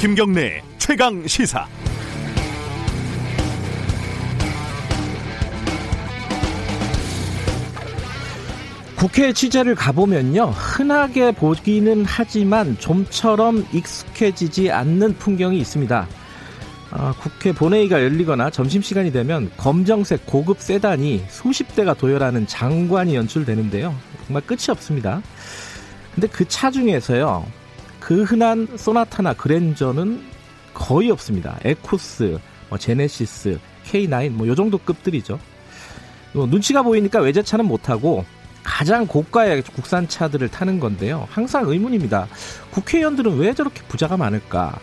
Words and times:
김경래 0.00 0.62
최강 0.78 1.26
시사. 1.26 1.66
국회 8.96 9.32
취재를 9.34 9.74
가보면요. 9.74 10.44
흔하게 10.54 11.32
보기는 11.32 12.04
하지만 12.06 12.78
좀처럼 12.78 13.66
익숙해지지 13.74 14.70
않는 14.70 15.16
풍경이 15.18 15.58
있습니다. 15.58 16.06
어, 16.92 17.12
국회 17.20 17.52
본회의가 17.52 18.02
열리거나 18.02 18.48
점심시간이 18.48 19.12
되면 19.12 19.50
검정색 19.58 20.24
고급 20.24 20.60
세단이 20.60 21.24
수십 21.28 21.74
대가 21.74 21.92
도열하는 21.92 22.46
장관이 22.46 23.14
연출되는데요. 23.16 23.94
정말 24.26 24.42
끝이 24.46 24.60
없습니다. 24.70 25.20
근데 26.14 26.26
그 26.26 26.46
차 26.46 26.70
중에서요. 26.70 27.59
그 28.10 28.24
흔한 28.24 28.66
소나타나 28.76 29.34
그랜저는 29.34 30.20
거의 30.74 31.12
없습니다. 31.12 31.60
에쿠스, 31.62 32.40
뭐 32.68 32.76
제네시스, 32.76 33.60
K9 33.86 34.30
뭐 34.30 34.48
요 34.48 34.56
정도 34.56 34.78
급들이죠. 34.78 35.38
뭐 36.32 36.44
눈치가 36.46 36.82
보이니까 36.82 37.20
외제차는 37.20 37.66
못하고 37.66 38.24
가장 38.64 39.06
고가의 39.06 39.62
국산 39.62 40.08
차들을 40.08 40.48
타는 40.48 40.80
건데요. 40.80 41.28
항상 41.30 41.68
의문입니다. 41.68 42.26
국회의원들은 42.72 43.38
왜 43.38 43.54
저렇게 43.54 43.80
부자가 43.86 44.16
많을까? 44.16 44.76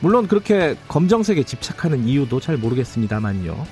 물론 0.00 0.26
그렇게 0.26 0.74
검정색에 0.88 1.42
집착하는 1.42 2.08
이유도 2.08 2.40
잘 2.40 2.56
모르겠습니다만요. 2.56 3.62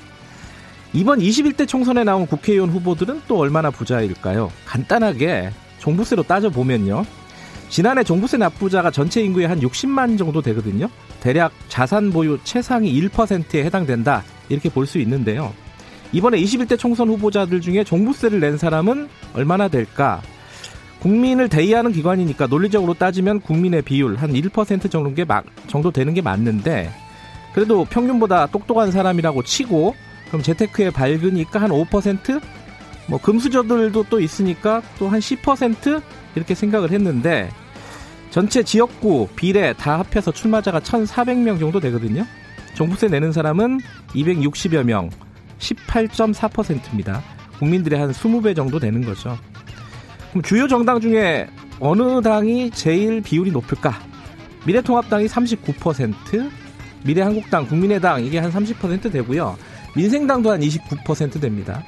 이번 0.92 1.18
21대 1.20 1.66
총선에 1.66 2.04
나온 2.04 2.26
국회의원 2.26 2.68
후보들은 2.68 3.22
또 3.26 3.38
얼마나 3.38 3.70
부자일까요? 3.70 4.52
간단하게 4.66 5.50
종부세로 5.78 6.24
따져보면요. 6.24 7.06
지난해 7.72 8.04
종부세 8.04 8.36
납부자가 8.36 8.90
전체 8.90 9.22
인구의 9.22 9.48
한 9.48 9.58
60만 9.58 10.18
정도 10.18 10.42
되거든요. 10.42 10.90
대략 11.20 11.52
자산 11.68 12.10
보유 12.10 12.38
최상위 12.44 13.08
1%에 13.08 13.64
해당된다. 13.64 14.22
이렇게 14.50 14.68
볼 14.68 14.86
수 14.86 14.98
있는데요. 14.98 15.54
이번에 16.12 16.38
21대 16.38 16.78
총선 16.78 17.08
후보자들 17.08 17.62
중에 17.62 17.82
종부세를 17.82 18.40
낸 18.40 18.58
사람은 18.58 19.08
얼마나 19.32 19.68
될까? 19.68 20.20
국민을 21.00 21.48
대의하는 21.48 21.92
기관이니까 21.92 22.46
논리적으로 22.46 22.92
따지면 22.92 23.40
국민의 23.40 23.80
비율 23.80 24.16
한 24.16 24.34
1% 24.34 24.90
정도, 24.90 25.14
게 25.14 25.24
막, 25.24 25.46
정도 25.66 25.90
되는 25.90 26.12
게 26.12 26.20
맞는데 26.20 26.90
그래도 27.54 27.86
평균보다 27.86 28.48
똑똑한 28.48 28.92
사람이라고 28.92 29.44
치고 29.44 29.94
그럼 30.28 30.42
재테크에 30.42 30.90
밝으니까 30.90 31.62
한 31.62 31.70
5%? 31.70 32.38
뭐 33.06 33.18
금수저들도 33.18 34.04
또 34.10 34.20
있으니까 34.20 34.82
또 34.98 35.08
한 35.08 35.20
10% 35.20 36.02
이렇게 36.34 36.54
생각을 36.54 36.90
했는데 36.90 37.48
전체 38.32 38.62
지역구 38.62 39.28
비례 39.36 39.74
다 39.74 39.98
합해서 39.98 40.32
출마자가 40.32 40.80
1,400명 40.80 41.60
정도 41.60 41.78
되거든요. 41.80 42.24
종부세 42.72 43.08
내는 43.08 43.30
사람은 43.30 43.80
260여 44.14 44.84
명, 44.84 45.10
18.4%입니다. 45.58 47.22
국민들의 47.58 48.00
한 48.00 48.10
20배 48.10 48.56
정도 48.56 48.78
되는 48.78 49.04
거죠. 49.04 49.38
그럼 50.30 50.42
주요 50.42 50.66
정당 50.66 50.98
중에 50.98 51.46
어느 51.78 52.22
당이 52.22 52.70
제일 52.70 53.20
비율이 53.20 53.50
높을까? 53.50 54.00
미래통합당이 54.64 55.26
39%, 55.26 56.50
미래한국당, 57.04 57.66
국민의당 57.66 58.24
이게 58.24 58.38
한 58.38 58.50
30% 58.50 59.12
되고요. 59.12 59.58
민생당도 59.94 60.52
한 60.52 60.60
29% 60.60 61.38
됩니다. 61.38 61.84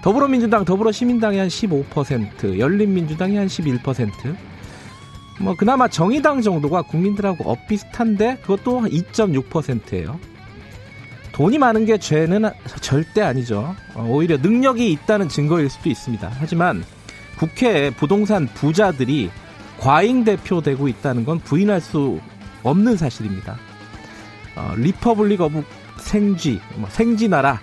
더불어민주당, 0.00 0.64
더불어시민당이 0.64 1.38
한 1.38 1.48
15%, 1.48 2.56
열린민주당이 2.56 3.36
한 3.36 3.48
11%. 3.48 4.36
뭐 5.40 5.56
그나마 5.56 5.88
정의당 5.88 6.42
정도가 6.42 6.82
국민들하고 6.82 7.50
엇비슷한데 7.50 8.38
그것도 8.42 8.82
2.6%예요. 8.82 10.20
돈이 11.32 11.56
많은 11.56 11.86
게 11.86 11.96
죄는 11.96 12.50
절대 12.82 13.22
아니죠. 13.22 13.74
어, 13.94 14.06
오히려 14.06 14.36
능력이 14.36 14.92
있다는 14.92 15.28
증거일 15.28 15.70
수도 15.70 15.88
있습니다. 15.88 16.30
하지만 16.38 16.84
국회에 17.38 17.90
부동산 17.90 18.46
부자들이 18.48 19.30
과잉 19.78 20.24
대표되고 20.24 20.88
있다는 20.88 21.24
건 21.24 21.38
부인할 21.38 21.80
수 21.80 22.20
없는 22.62 22.98
사실입니다. 22.98 23.56
어, 24.56 24.74
Republic 24.76 25.40
of 25.40 25.64
생쥐, 25.96 26.60
뭐 26.76 26.90
생쥐나라 26.90 27.58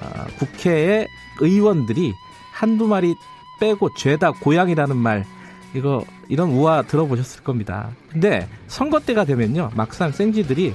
어, 0.00 0.26
국회의 0.38 1.08
의원들이 1.40 2.12
한두 2.52 2.86
마리 2.86 3.16
빼고 3.58 3.94
죄다 3.94 4.30
고양이라는 4.30 4.96
말 4.96 5.24
이거 5.74 6.04
이런 6.28 6.50
우화 6.50 6.82
들어보셨을 6.82 7.42
겁니다. 7.42 7.90
근데 8.10 8.48
선거 8.66 9.00
때가 9.00 9.24
되면요 9.24 9.70
막상 9.74 10.12
생쥐들이 10.12 10.74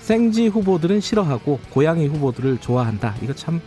생쥐 0.00 0.48
후보들은 0.48 1.00
싫어하고 1.00 1.60
고양이 1.70 2.06
후보들을 2.06 2.58
좋아한다. 2.58 3.14
이거 3.22 3.32
참 3.32 3.60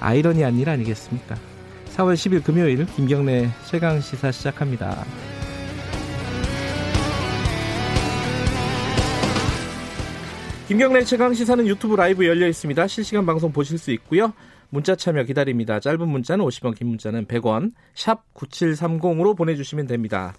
아이러니한 0.00 0.58
일 0.58 0.68
아니겠습니까? 0.68 1.36
4월 1.94 2.14
10일 2.14 2.42
금요일 2.42 2.86
김경래 2.86 3.50
최강 3.66 4.00
시사 4.00 4.32
시작합니다. 4.32 5.04
김경래 10.66 11.02
최강 11.04 11.34
시사는 11.34 11.66
유튜브 11.66 11.96
라이브 11.96 12.24
열려 12.24 12.46
있습니다. 12.46 12.86
실시간 12.86 13.26
방송 13.26 13.52
보실 13.52 13.76
수 13.76 13.90
있고요. 13.90 14.32
문자 14.70 14.96
참여 14.96 15.24
기다립니다. 15.24 15.80
짧은 15.80 16.08
문자는 16.08 16.44
50원, 16.44 16.76
긴 16.76 16.88
문자는 16.88 17.26
100원. 17.26 17.72
샵 17.94 18.22
9730으로 18.34 19.36
보내주시면 19.36 19.86
됩니다. 19.86 20.34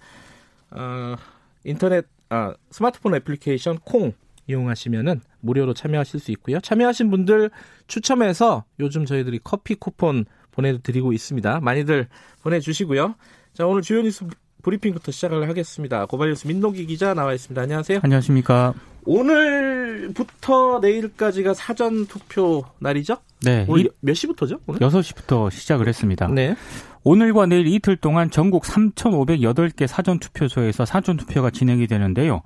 어, 0.70 1.16
인터넷, 1.64 2.06
아, 2.30 2.54
스마트폰 2.70 3.14
애플리케이션 3.14 3.78
콩 3.84 4.12
이용하시면은 4.46 5.20
무료로 5.40 5.74
참여하실 5.74 6.20
수 6.20 6.30
있고요. 6.32 6.60
참여하신 6.60 7.10
분들 7.10 7.50
추첨해서 7.86 8.64
요즘 8.80 9.04
저희들이 9.04 9.40
커피 9.44 9.74
쿠폰 9.74 10.24
보내드리고 10.50 11.12
있습니다. 11.12 11.60
많이들 11.60 12.08
보내주시고요. 12.42 13.14
자, 13.54 13.66
오늘 13.66 13.82
주요 13.82 14.02
뉴스 14.02 14.26
브리핑부터 14.62 15.12
시작을 15.12 15.48
하겠습니다. 15.48 16.06
고발뉴스 16.06 16.46
민동기 16.46 16.86
기자 16.86 17.14
나와 17.14 17.34
있습니다. 17.34 17.60
안녕하세요. 17.60 18.00
안녕하십니까. 18.02 18.74
오늘 19.04 19.81
부터 20.14 20.78
내일까지가 20.80 21.54
사전 21.54 22.06
투표 22.06 22.64
날이죠? 22.78 23.18
네. 23.42 23.66
오늘 23.68 23.90
몇 24.00 24.14
시부터죠? 24.14 24.60
오늘? 24.66 24.80
6시부터 24.80 25.50
시작을 25.50 25.88
했습니다. 25.88 26.28
네. 26.28 26.54
오늘과 27.04 27.46
내일 27.46 27.66
이틀 27.66 27.96
동안 27.96 28.30
전국 28.30 28.62
3,508개 28.64 29.86
사전 29.86 30.18
투표소에서 30.18 30.84
사전 30.84 31.16
투표가 31.16 31.50
진행이 31.50 31.86
되는데요. 31.86 32.42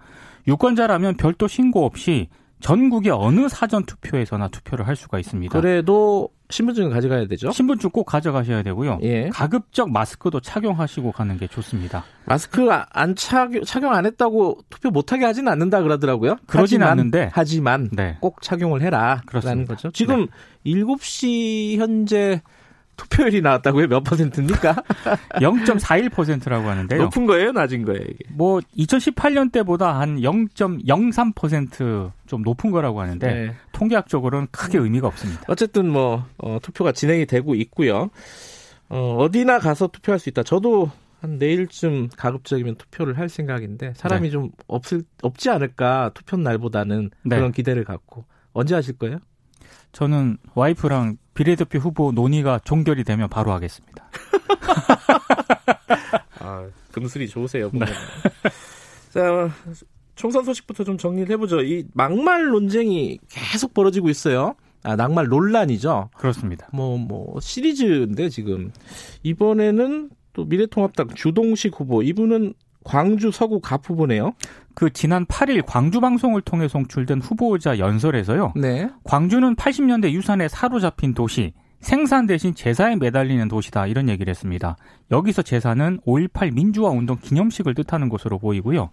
유권자라면 0.48 1.16
별도 1.16 1.48
신고 1.48 1.84
없이 1.84 2.28
전국의 2.60 3.12
어느 3.12 3.48
사전 3.48 3.84
투표에서나 3.84 4.48
투표를 4.48 4.86
할 4.86 4.96
수가 4.96 5.18
있습니다. 5.18 5.58
그래도 5.58 6.30
신분증을 6.48 6.90
가져가야 6.90 7.26
되죠? 7.26 7.50
신분증 7.50 7.90
꼭 7.90 8.04
가져가셔야 8.04 8.62
되고요. 8.62 9.00
예. 9.02 9.28
가급적 9.30 9.90
마스크도 9.90 10.40
착용하시고 10.40 11.12
가는 11.12 11.36
게 11.38 11.46
좋습니다. 11.46 12.04
마스크 12.24 12.68
안 12.70 13.14
착용, 13.14 13.64
착용 13.64 13.92
안 13.92 14.06
했다고 14.06 14.58
투표 14.70 14.90
못하게 14.90 15.24
하진 15.24 15.48
않는다 15.48 15.82
그러더라고요. 15.82 16.36
그러진 16.46 16.80
하지만, 16.82 16.88
않는데. 16.90 17.30
하지만 17.32 17.88
네. 17.92 18.16
꼭 18.20 18.40
착용을 18.42 18.80
해라. 18.82 19.22
그렇습니다. 19.26 19.50
라는 19.50 19.66
거죠. 19.66 19.90
지금 19.90 20.28
7시 20.64 21.78
현재 21.78 22.42
투표율이 22.96 23.42
나왔다고요? 23.42 23.88
몇 23.88 24.02
퍼센트입니까? 24.02 24.74
0.41%라고 25.40 26.68
하는데요. 26.68 27.02
높은 27.02 27.26
거예요? 27.26 27.52
낮은 27.52 27.84
거예요? 27.84 28.02
이게? 28.02 28.18
뭐 28.30 28.60
2018년 28.76 29.52
때보다 29.52 30.00
한 30.00 30.20
0.03%좀 30.20 32.42
높은 32.42 32.70
거라고 32.70 33.00
하는데 33.00 33.26
네. 33.26 33.54
통계학적으로는 33.72 34.48
크게 34.50 34.78
의미가 34.78 35.06
없습니다. 35.08 35.42
어쨌든 35.48 35.90
뭐 35.90 36.24
어, 36.38 36.58
투표가 36.62 36.92
진행이 36.92 37.26
되고 37.26 37.54
있고요. 37.54 38.10
어, 38.88 39.16
어디나 39.18 39.58
가서 39.58 39.88
투표할 39.88 40.18
수 40.18 40.28
있다. 40.28 40.42
저도 40.42 40.90
한 41.20 41.38
내일쯤 41.38 42.10
가급적이면 42.16 42.76
투표를 42.76 43.18
할 43.18 43.28
생각인데 43.28 43.94
사람이 43.96 44.28
네. 44.28 44.30
좀 44.30 44.50
없을 44.66 45.02
없지 45.22 45.50
않을까 45.50 46.10
투표 46.14 46.36
날보다는 46.36 47.10
네. 47.24 47.36
그런 47.36 47.52
기대를 47.52 47.84
갖고 47.84 48.24
언제 48.52 48.74
하실 48.74 48.96
거예요? 48.98 49.18
저는 49.92 50.38
와이프랑 50.54 51.16
비례대표 51.34 51.78
후보 51.78 52.12
논의가 52.12 52.60
종결이 52.64 53.04
되면 53.04 53.28
바로 53.28 53.52
하겠습니다. 53.52 54.08
아, 56.40 56.66
금슬이 56.92 57.28
좋으세요. 57.28 57.70
보면. 57.70 57.88
자, 59.10 59.50
총선 60.14 60.44
소식부터 60.44 60.84
좀 60.84 60.98
정리를 60.98 61.30
해보죠. 61.34 61.62
이 61.62 61.84
막말 61.92 62.46
논쟁이 62.46 63.18
계속 63.28 63.74
벌어지고 63.74 64.08
있어요. 64.08 64.54
아, 64.82 64.96
낙말 64.96 65.26
논란이죠. 65.26 66.10
그렇습니다. 66.16 66.68
뭐, 66.72 66.96
뭐, 66.96 67.40
시리즈인데, 67.40 68.28
지금. 68.28 68.70
이번에는 69.24 70.10
또 70.32 70.44
미래통합당 70.44 71.08
주동식 71.14 71.80
후보, 71.80 72.02
이분은 72.02 72.54
광주 72.86 73.32
서구 73.32 73.60
갑 73.60 73.90
후보네요. 73.90 74.32
그 74.74 74.92
지난 74.92 75.26
8일 75.26 75.64
광주 75.66 76.00
방송을 76.00 76.40
통해 76.42 76.68
송출된 76.68 77.20
후보자 77.20 77.78
연설에서요. 77.78 78.52
네. 78.54 78.88
광주는 79.02 79.56
80년대 79.56 80.12
유산에 80.12 80.46
사로잡힌 80.46 81.12
도시, 81.12 81.52
생산 81.80 82.26
대신 82.26 82.54
제사에 82.54 82.94
매달리는 82.94 83.48
도시다 83.48 83.88
이런 83.88 84.08
얘기를 84.08 84.30
했습니다. 84.30 84.76
여기서 85.10 85.42
제사는 85.42 85.98
5.18 86.06 86.54
민주화 86.54 86.90
운동 86.90 87.18
기념식을 87.20 87.74
뜻하는 87.74 88.08
것으로 88.08 88.38
보이고요. 88.38 88.90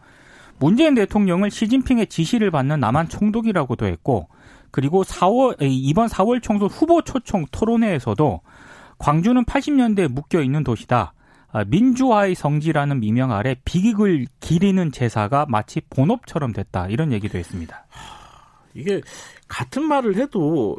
문재인 0.57 0.95
대통령을 0.95 1.51
시진핑의 1.51 2.07
지시를 2.07 2.49
받는 2.49 2.79
남한 2.79 3.09
총독이라고도 3.09 3.85
했고 3.85 4.27
그리고 4.71 5.03
4월 5.03 5.57
이번 5.61 6.07
4월 6.07 6.41
총선 6.41 6.67
후보 6.67 7.03
초청 7.03 7.45
토론회에서도 7.51 8.41
광주는 8.97 9.43
80년대에 9.43 10.07
묶여 10.07 10.41
있는 10.41 10.63
도시다. 10.63 11.13
아, 11.53 11.63
민주화의 11.65 12.33
성지라는 12.33 12.99
미명 12.99 13.31
아래 13.31 13.55
비극을 13.63 14.25
기리는 14.39 14.91
제사가 14.91 15.45
마치 15.47 15.81
본업처럼 15.81 16.51
됐다. 16.51 16.87
이런 16.87 17.11
얘기도 17.11 17.37
했습니다. 17.37 17.85
이게 18.73 19.01
같은 19.47 19.83
말을 19.83 20.15
해도 20.15 20.77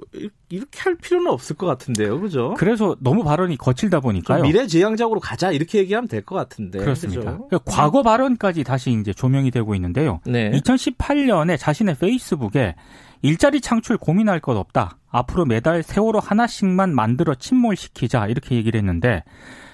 이렇게 0.48 0.80
할 0.80 0.96
필요는 0.96 1.30
없을 1.30 1.56
것 1.56 1.66
같은데요, 1.66 2.20
그죠? 2.20 2.54
그래서 2.56 2.96
너무 3.00 3.22
발언이 3.22 3.56
거칠다 3.56 4.00
보니까요. 4.00 4.42
미래지향적으로 4.42 5.20
가자 5.20 5.52
이렇게 5.52 5.78
얘기하면 5.78 6.08
될 6.08 6.22
것 6.24 6.34
같은데. 6.34 6.78
그렇습니다. 6.78 7.22
그러니까 7.36 7.58
과거 7.66 8.02
발언까지 8.02 8.64
다시 8.64 8.90
이제 8.92 9.12
조명이 9.12 9.50
되고 9.50 9.74
있는데요. 9.74 10.20
네. 10.26 10.50
2018년에 10.52 11.58
자신의 11.58 11.96
페이스북에 11.96 12.74
일자리 13.22 13.60
창출 13.60 13.96
고민할 13.96 14.40
것 14.40 14.56
없다. 14.56 14.98
앞으로 15.08 15.44
매달 15.46 15.82
세월호 15.82 16.18
하나씩만 16.18 16.94
만들어 16.94 17.34
침몰시키자 17.34 18.26
이렇게 18.26 18.56
얘기를 18.56 18.78
했는데 18.78 19.22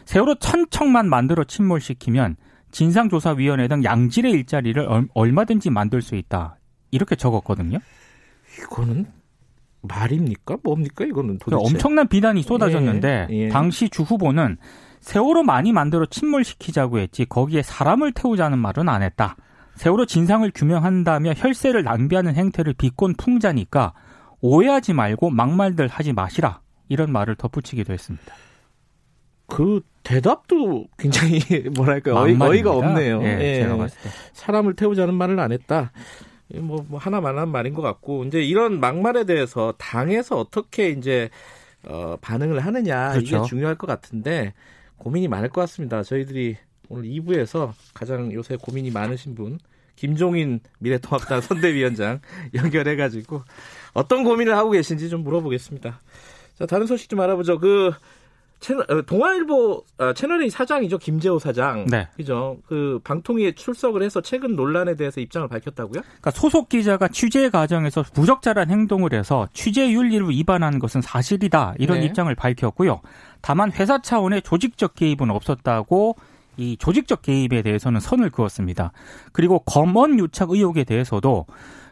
세월호 0.05 0.37
천척만 0.37 1.09
만들어 1.09 1.45
침몰시키면 1.45 2.37
진상조사위원회 2.73 3.67
등 3.69 3.83
양질의 3.83 4.31
일자리를 4.33 4.87
얼마든지 5.15 5.71
만들 5.71 6.03
수 6.03 6.15
있다. 6.15 6.57
이렇게 6.93 7.17
적었거든요. 7.17 7.79
이거는 8.59 9.07
말입니까? 9.83 10.59
뭡니까? 10.63 11.05
이거는 11.05 11.39
도대체. 11.39 11.57
그러니까 11.57 11.69
엄청난 11.69 12.09
비난이 12.09 12.43
쏟아졌는데 12.43 13.29
예, 13.31 13.35
예. 13.35 13.49
당시 13.49 13.89
주 13.89 14.03
후보는 14.03 14.59
세월호 15.01 15.43
많이 15.43 15.73
만들어 15.73 16.05
침몰시키자고 16.07 16.99
했지 16.99 17.25
거기에 17.25 17.63
사람을 17.63 18.13
태우자는 18.13 18.59
말은 18.59 18.89
안 18.89 19.03
했다. 19.03 19.37
세월호 19.77 20.05
진상을 20.05 20.51
규명한다며 20.55 21.33
혈세를 21.37 21.85
낭비하는 21.85 22.35
행태를 22.35 22.75
비꼰 22.75 23.15
풍자니까 23.15 23.95
오해하지 24.43 24.93
말고 24.93 25.31
막말들 25.31 25.89
하지 25.89 26.13
마시라. 26.13 26.61
이런 26.89 27.13
말을 27.13 27.37
덧붙이기도 27.37 27.93
했습니다. 27.93 28.35
그 29.47 29.81
대답도 30.03 30.87
굉장히 30.99 31.41
뭐랄까 31.77 32.21
어이, 32.21 32.37
어이가 32.39 32.71
없네요. 32.73 33.23
예, 33.23 33.39
예. 33.41 33.63
제가 33.63 33.77
봤을 33.77 33.99
때. 34.03 34.11
사람을 34.33 34.75
태우자는 34.75 35.15
말을 35.15 35.41
안 35.41 35.53
했다. 35.53 35.93
뭐, 36.55 36.85
뭐 36.89 36.99
하나만 36.99 37.39
한 37.39 37.49
말인 37.51 37.75
것 37.75 37.83
같고 37.83 38.25
이제 38.25 38.43
이런 38.43 38.81
막말에 38.81 39.25
대해서 39.25 39.73
당에서 39.79 40.39
어떻게 40.39 40.91
이제 40.91 41.31
어, 41.85 42.17
반응을 42.21 42.61
하느냐 42.61 43.13
그렇죠. 43.13 43.37
이게 43.37 43.47
중요할 43.47 43.77
것 43.77 43.87
같은데 43.87 44.53
고민이 44.99 45.29
많을 45.29 45.49
것 45.49 45.61
같습니다. 45.63 46.03
저희들이 46.03 46.57
오늘 46.89 47.09
2부에서 47.09 47.73
가장 47.95 48.33
요새 48.33 48.57
고민이 48.57 48.91
많으신 48.91 49.35
분 49.35 49.59
김종인 49.97 50.61
미래통합당 50.79 51.41
선대위원장 51.43 52.21
연결해가지고 52.55 53.43
어떤 53.95 54.25
고민을 54.25 54.57
하고 54.57 54.71
계신지 54.71 55.09
좀 55.09 55.23
물어보겠습니다. 55.23 56.01
자 56.59 56.67
다른 56.67 56.87
소식 56.87 57.09
좀 57.09 57.21
알아보죠. 57.21 57.59
그 57.59 57.93
채널, 58.61 58.91
어, 58.91 59.03
동아일보 59.03 59.85
아, 59.99 60.13
채널A 60.13 60.51
사장이죠 60.51 60.99
김재호 60.99 61.39
사장. 61.39 61.87
네. 61.87 62.09
그죠. 62.17 62.59
그 62.67 63.01
방통위에 63.03 63.53
출석을 63.53 64.03
해서 64.03 64.21
최근 64.21 64.55
논란에 64.55 64.95
대해서 64.97 65.21
입장을 65.21 65.49
밝혔다고요? 65.49 66.03
그러니까 66.03 66.31
소속 66.31 66.69
기자가 66.69 67.09
취재 67.09 67.49
과정에서 67.49 68.03
부적절한 68.03 68.71
행동을 68.71 69.15
해서 69.15 69.49
취재 69.55 69.91
윤리를 69.91 70.29
위반한 70.29 70.79
것은 70.79 71.01
사실이다 71.01 71.75
이런 71.79 72.01
네. 72.01 72.07
입장을 72.07 72.33
밝혔고요. 72.35 73.01
다만 73.41 73.73
회사 73.73 74.01
차원의 74.01 74.43
조직적 74.43 74.95
개입은 74.95 75.31
없었다고 75.31 76.17
이 76.59 76.77
조직적 76.77 77.23
개입에 77.23 77.63
대해서는 77.63 78.01
선을 78.01 78.29
그었습니다. 78.31 78.93
그리고 79.33 79.61
검언 79.61 80.19
유착 80.19 80.51
의혹에 80.51 80.85
대해서도 80.85 81.47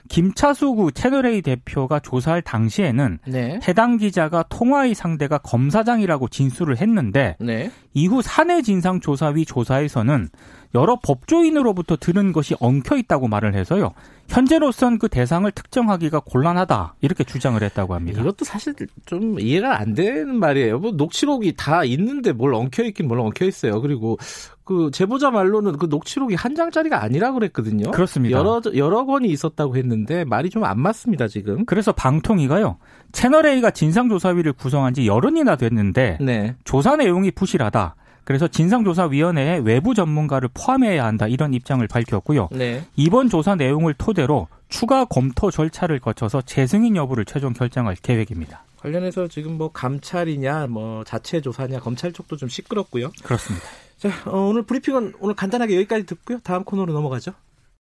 김차수 0.08 0.90
채널A 0.94 1.42
대표가 1.42 2.00
조사할 2.00 2.42
당시에는 2.42 3.18
네. 3.26 3.60
해당 3.66 3.96
기자가 3.96 4.44
통화의 4.48 4.94
상대가 4.94 5.38
검사장이라고 5.38 6.28
진술을 6.28 6.78
했는데 6.80 7.36
네. 7.40 7.70
이후 7.94 8.22
사내 8.22 8.62
진상조사위 8.62 9.44
조사에서는 9.44 10.28
여러 10.74 10.98
법조인으로부터 11.02 11.96
들은 11.96 12.32
것이 12.32 12.54
엉켜 12.60 12.96
있다고 12.96 13.28
말을 13.28 13.54
해서요. 13.54 13.92
현재로선 14.28 14.98
그 14.98 15.08
대상을 15.08 15.50
특정하기가 15.50 16.20
곤란하다 16.20 16.96
이렇게 17.00 17.24
주장을 17.24 17.60
했다고 17.62 17.94
합니다. 17.94 18.20
이것도 18.20 18.44
사실 18.44 18.74
좀 19.06 19.40
이해가 19.40 19.80
안 19.80 19.94
되는 19.94 20.38
말이에요. 20.38 20.78
뭐 20.78 20.92
녹취록이 20.92 21.54
다 21.56 21.82
있는데 21.84 22.32
뭘 22.32 22.52
엉켜 22.52 22.84
있긴 22.84 23.08
뭘 23.08 23.20
엉켜 23.20 23.46
있어요. 23.46 23.80
그리고 23.80 24.18
그 24.64 24.90
제보자 24.92 25.30
말로는 25.30 25.78
그 25.78 25.86
녹취록이 25.86 26.34
한 26.34 26.54
장짜리가 26.54 27.02
아니라 27.02 27.32
그랬거든요. 27.32 27.90
그렇습니다. 27.90 28.36
여러 28.38 28.60
여러 28.76 29.06
건이 29.06 29.28
있었다고 29.28 29.76
했는데 29.76 30.24
말이 30.24 30.50
좀 30.50 30.58
안 30.68 30.78
맞습니다 30.80 31.28
지금. 31.28 31.64
그래서 31.64 31.92
방통위가요 31.92 32.76
채널 33.12 33.46
A가 33.46 33.70
진상조사위를 33.70 34.52
구성한 34.52 34.92
지 34.92 35.06
열흘이나 35.06 35.56
됐는데 35.56 36.18
네. 36.20 36.56
조사 36.64 36.96
내용이 36.96 37.30
부실하다. 37.30 37.94
그래서 38.28 38.46
진상조사위원회에 38.46 39.62
외부 39.64 39.94
전문가를 39.94 40.50
포함해야 40.52 41.02
한다 41.02 41.26
이런 41.26 41.54
입장을 41.54 41.86
밝혔고요. 41.88 42.50
네. 42.52 42.84
이번 42.94 43.30
조사 43.30 43.54
내용을 43.54 43.94
토대로 43.94 44.48
추가 44.68 45.06
검토 45.06 45.50
절차를 45.50 45.98
거쳐서 45.98 46.42
재승인 46.42 46.94
여부를 46.94 47.24
최종 47.24 47.54
결정할 47.54 47.96
계획입니다. 47.96 48.64
관련해서 48.80 49.28
지금 49.28 49.56
뭐 49.56 49.72
감찰이냐, 49.72 50.66
뭐 50.66 51.04
자체 51.04 51.40
조사냐, 51.40 51.80
검찰 51.80 52.12
쪽도 52.12 52.36
좀 52.36 52.50
시끄럽고요. 52.50 53.12
그렇습니다. 53.22 53.66
자, 53.96 54.10
어, 54.26 54.40
오늘 54.40 54.60
브리핑은 54.60 55.14
오늘 55.20 55.34
간단하게 55.34 55.76
여기까지 55.76 56.04
듣고요. 56.04 56.40
다음 56.44 56.64
코너로 56.64 56.92
넘어가죠. 56.92 57.32